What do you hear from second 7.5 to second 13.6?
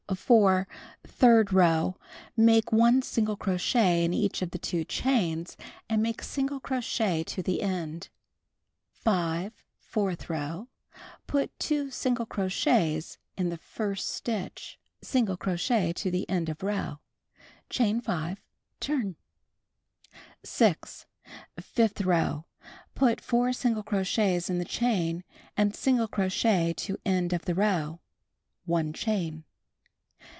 end. 5. Fourth row: Put 2 single crochets in the